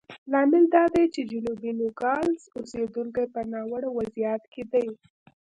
[0.31, 4.87] لامل دا دی چې جنوبي نوګالس اوسېدونکي په ناوړه وضعیت کې دي.